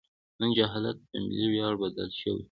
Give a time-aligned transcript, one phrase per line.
[0.39, 2.39] نن جهالت په ملي ویاړ بدل شوی.